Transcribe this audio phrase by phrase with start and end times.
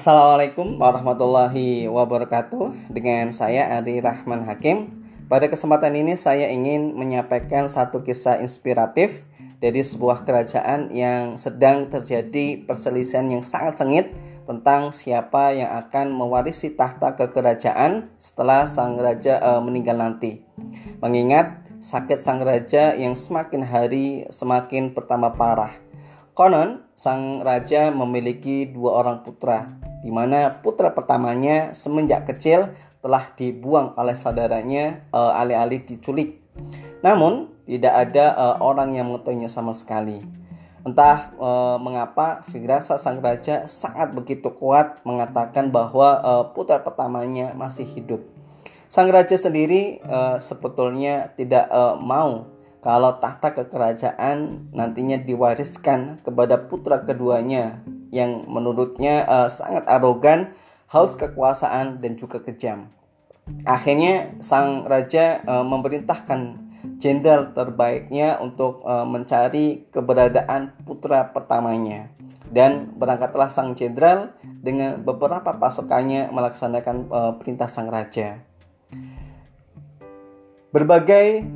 [0.00, 2.88] Assalamualaikum warahmatullahi wabarakatuh.
[2.88, 5.04] Dengan saya Adi Rahman Hakim.
[5.28, 9.28] Pada kesempatan ini saya ingin menyampaikan satu kisah inspiratif
[9.60, 14.16] Dari sebuah kerajaan yang sedang terjadi perselisihan yang sangat sengit
[14.48, 20.40] Tentang siapa yang akan mewarisi tahta kekerajaan setelah sang raja uh, meninggal nanti.
[21.04, 25.76] Mengingat sakit sang raja yang semakin hari semakin pertama parah.
[26.32, 33.96] Konon, sang raja memiliki dua orang putra, di mana putra pertamanya semenjak kecil telah dibuang
[33.96, 36.40] oleh saudaranya uh, alih-alih diculik.
[37.00, 40.20] Namun, tidak ada uh, orang yang mengetahuinya sama sekali.
[40.80, 47.84] Entah uh, mengapa firasat sang raja sangat begitu kuat mengatakan bahwa uh, putra pertamanya masih
[47.84, 48.24] hidup.
[48.88, 52.48] Sang raja sendiri uh, sebetulnya tidak uh, mau
[52.80, 60.54] kalau tahta kekerajaan nantinya diwariskan kepada putra keduanya yang menurutnya uh, sangat arogan,
[60.90, 62.90] haus kekuasaan dan juga kejam.
[63.66, 66.70] Akhirnya sang raja uh, memerintahkan
[67.02, 72.10] jenderal terbaiknya untuk uh, mencari keberadaan putra pertamanya.
[72.50, 78.42] Dan berangkatlah sang jenderal dengan beberapa pasukannya melaksanakan uh, perintah sang raja.
[80.74, 81.46] Berbagai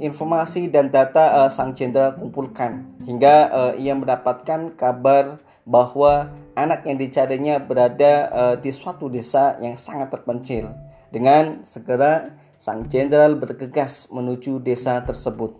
[0.00, 6.96] informasi dan data uh, sang jenderal kumpulkan hingga uh, ia mendapatkan kabar bahwa anak yang
[7.00, 10.72] dicarinya berada uh, di suatu desa yang sangat terpencil.
[11.08, 15.56] Dengan segera sang jenderal bergegas menuju desa tersebut.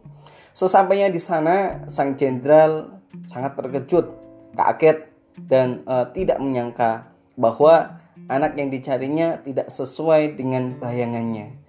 [0.55, 4.15] Sesampainya di sana, sang jenderal sangat terkejut,
[4.55, 5.11] kaget,
[5.47, 7.99] dan uh, tidak menyangka bahwa
[8.31, 11.65] anak yang dicarinya tidak sesuai dengan bayangannya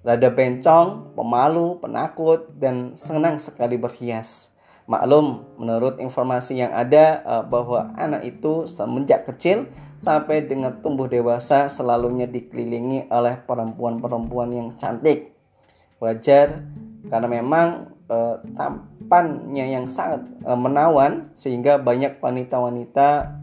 [0.00, 4.52] rada bencong, pemalu, penakut, dan senang sekali berhias.
[4.90, 9.70] Maklum, menurut informasi yang ada uh, bahwa anak itu semenjak kecil
[10.02, 15.30] sampai dengan tumbuh dewasa selalunya dikelilingi oleh perempuan-perempuan yang cantik.
[16.02, 16.66] Wajar
[17.06, 23.38] karena memang uh, tampannya yang sangat uh, menawan sehingga banyak wanita-wanita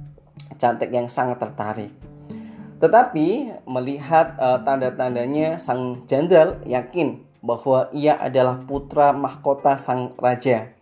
[0.59, 1.95] cantik yang sangat tertarik.
[2.83, 10.76] Tetapi melihat uh, tanda-tandanya sang jenderal yakin bahwa ia adalah putra mahkota sang raja.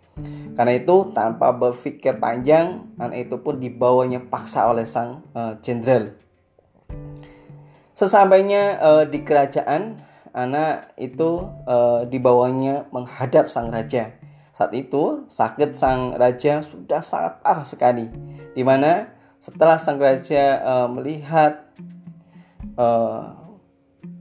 [0.55, 6.15] Karena itu tanpa berpikir panjang, anak itu pun dibawanya paksa oleh sang eh, jenderal.
[7.95, 10.03] Sesampainya uh, di kerajaan,
[10.35, 14.19] anak itu uh, dibawanya menghadap sang raja.
[14.51, 18.11] Saat itu sakit sang raja sudah sangat parah sekali,
[18.51, 21.71] di mana setelah sang raja uh, melihat
[22.75, 23.31] uh,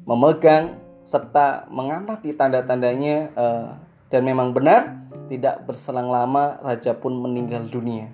[0.06, 3.68] memegang serta mengamati tanda-tandanya uh,
[4.06, 8.12] dan memang benar tidak berselang lama raja pun meninggal dunia.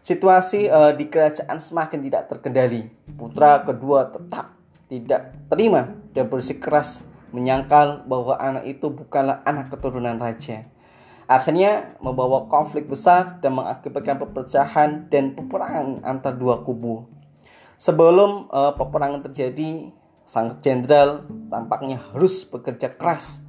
[0.00, 2.86] Situasi uh, di kerajaan semakin tidak terkendali.
[3.18, 4.54] Putra kedua tetap
[4.86, 7.02] tidak terima dan bersikeras
[7.34, 10.70] menyangkal bahwa anak itu bukanlah anak keturunan raja.
[11.26, 17.10] Akhirnya membawa konflik besar dan mengakibatkan perpecahan dan peperangan antar dua kubu.
[17.82, 19.90] Sebelum uh, peperangan terjadi,
[20.22, 23.42] sang jenderal tampaknya harus bekerja keras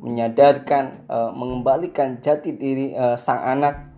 [0.00, 3.88] menyadarkan uh, mengembalikan jati diri uh, sang anak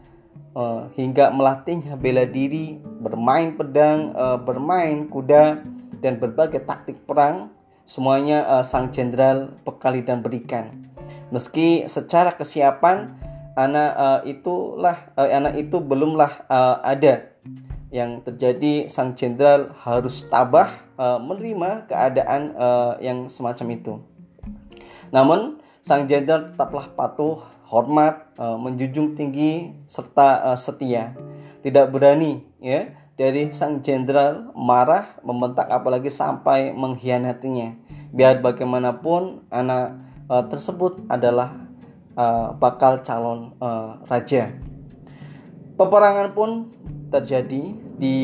[0.55, 5.63] uh, hingga melatihnya bela diri, bermain pedang, uh, bermain kuda
[5.99, 7.51] dan berbagai taktik perang
[7.89, 10.89] semuanya uh, sang jenderal bekali dan berikan.
[11.33, 13.17] Meski secara kesiapan
[13.59, 17.35] anak uh, itulah uh, anak itu belumlah uh, ada
[17.89, 20.69] yang terjadi sang jenderal harus tabah
[21.01, 23.95] uh, menerima keadaan uh, yang semacam itu.
[25.09, 25.58] Namun
[25.89, 31.17] sang jenderal tetaplah patuh, hormat, uh, menjunjung tinggi serta uh, setia.
[31.65, 37.81] Tidak berani ya dari sang jenderal marah membentak apalagi sampai mengkhianatinya.
[38.13, 39.97] Biar bagaimanapun anak
[40.29, 41.65] uh, tersebut adalah
[42.59, 43.55] bakal calon
[44.11, 44.51] raja.
[45.79, 46.75] Peperangan pun
[47.15, 48.17] terjadi di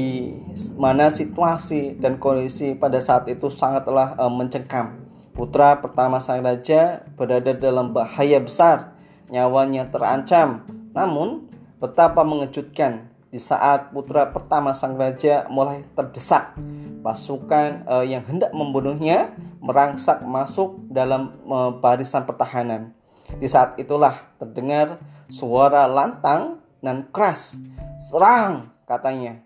[0.75, 5.04] mana situasi dan kondisi pada saat itu sangatlah mencekam.
[5.35, 8.95] Putra pertama sang raja berada dalam bahaya besar,
[9.27, 10.63] nyawanya terancam.
[10.95, 11.51] Namun,
[11.83, 16.55] betapa mengejutkan di saat putra pertama sang raja mulai terdesak,
[17.03, 22.95] pasukan uh, yang hendak membunuhnya merangsak masuk dalam uh, barisan pertahanan.
[23.35, 27.59] Di saat itulah terdengar suara lantang dan keras,
[27.99, 29.43] "Serang!" katanya.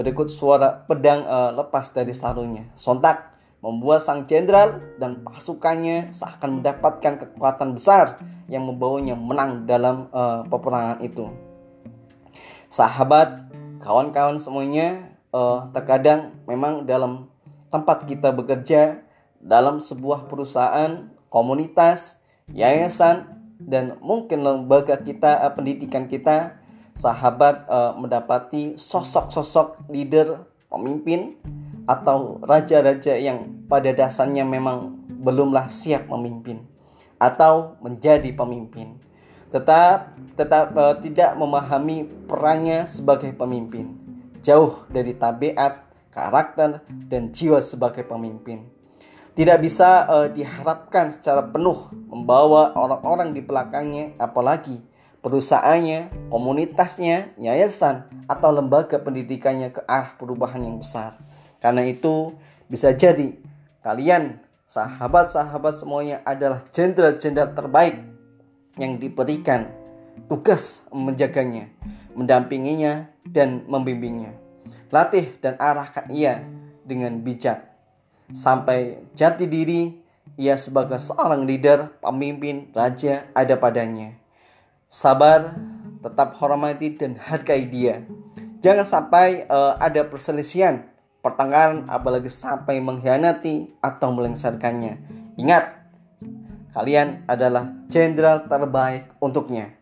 [0.00, 2.72] Berikut suara pedang uh, lepas dari sarungnya.
[2.72, 3.35] Sontak
[3.66, 11.02] membuat sang jenderal dan pasukannya seakan mendapatkan kekuatan besar yang membawanya menang dalam uh, peperangan
[11.02, 11.26] itu.
[12.70, 13.50] Sahabat,
[13.82, 17.26] kawan-kawan semuanya, uh, terkadang memang dalam
[17.74, 19.02] tempat kita bekerja
[19.42, 22.22] dalam sebuah perusahaan, komunitas,
[22.54, 23.26] yayasan
[23.58, 26.54] dan mungkin lembaga kita, uh, pendidikan kita,
[26.94, 31.34] sahabat uh, mendapati sosok-sosok leader, pemimpin
[31.86, 36.66] atau raja-raja yang pada dasarnya memang belumlah siap memimpin
[37.16, 38.98] atau menjadi pemimpin.
[39.48, 44.06] Tetap tetap uh, tidak memahami perannya sebagai pemimpin
[44.46, 45.82] jauh dari tabiat,
[46.14, 48.70] karakter, dan jiwa sebagai pemimpin.
[49.34, 54.80] Tidak bisa uh, diharapkan secara penuh membawa orang-orang di belakangnya, apalagi
[55.20, 61.18] perusahaannya, komunitasnya, yayasan, atau lembaga pendidikannya ke arah perubahan yang besar.
[61.66, 62.30] Karena itu,
[62.70, 63.34] bisa jadi
[63.82, 64.38] kalian,
[64.70, 68.06] sahabat-sahabat semuanya, adalah jenderal-jenderal terbaik
[68.78, 69.66] yang diberikan
[70.30, 71.66] tugas menjaganya,
[72.14, 74.38] mendampinginya, dan membimbingnya.
[74.94, 76.46] Latih dan arahkan ia
[76.86, 77.66] dengan bijak.
[78.30, 79.90] Sampai jati diri
[80.38, 84.14] ia sebagai seorang leader, pemimpin, raja ada padanya.
[84.86, 85.58] Sabar,
[85.98, 88.06] tetap hormati dan hargai dia.
[88.62, 90.86] Jangan sampai uh, ada perselisihan,
[91.26, 95.02] pertengkaran, apalagi sampai mengkhianati atau melengsarkannya.
[95.34, 95.74] Ingat,
[96.70, 99.74] kalian adalah jenderal terbaik untuknya.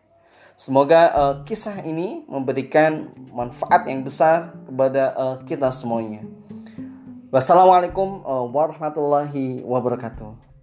[0.57, 6.25] Semoga uh, kisah ini memberikan manfaat yang besar kepada uh, kita semuanya.
[7.29, 10.54] Wassalamualaikum uh, warahmatullahi wabarakatuh.